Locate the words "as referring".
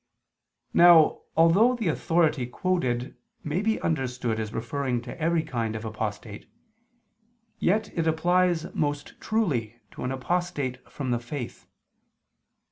4.39-5.03